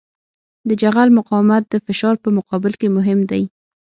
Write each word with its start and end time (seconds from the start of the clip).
د 0.67 0.69
جغل 0.81 1.09
مقاومت 1.17 1.63
د 1.69 1.75
فشار 1.85 2.15
په 2.23 2.29
مقابل 2.37 2.73
کې 2.79 2.87
مهم 2.97 3.19
دی 3.31 3.43